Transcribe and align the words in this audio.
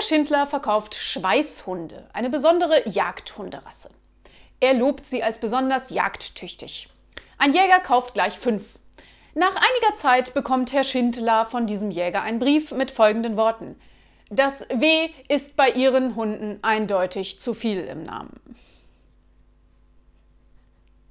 Herr 0.00 0.06
Schindler 0.06 0.46
verkauft 0.46 0.94
Schweißhunde, 0.94 2.08
eine 2.14 2.30
besondere 2.30 2.88
Jagdhunderasse. 2.88 3.90
Er 4.58 4.72
lobt 4.72 5.06
sie 5.06 5.22
als 5.22 5.36
besonders 5.36 5.90
jagdtüchtig. 5.90 6.88
Ein 7.36 7.52
Jäger 7.52 7.80
kauft 7.80 8.14
gleich 8.14 8.38
fünf. 8.38 8.78
Nach 9.34 9.54
einiger 9.54 9.94
Zeit 9.96 10.32
bekommt 10.32 10.72
Herr 10.72 10.84
Schindler 10.84 11.44
von 11.44 11.66
diesem 11.66 11.90
Jäger 11.90 12.22
einen 12.22 12.38
Brief 12.38 12.72
mit 12.72 12.90
folgenden 12.90 13.36
Worten. 13.36 13.78
Das 14.30 14.66
W 14.70 15.10
ist 15.28 15.56
bei 15.56 15.68
Ihren 15.68 16.16
Hunden 16.16 16.60
eindeutig 16.62 17.38
zu 17.38 17.52
viel 17.52 17.80
im 17.80 18.02
Namen. 18.02 18.40